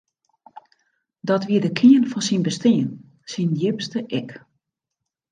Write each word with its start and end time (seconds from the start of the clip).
Dat 1.29 1.43
wie 1.47 1.59
de 1.65 1.71
kearn 1.79 2.05
fan 2.11 2.23
syn 2.27 2.43
bestean, 2.47 2.89
syn 3.31 3.49
djipste 3.57 3.99
ik. 4.19 4.29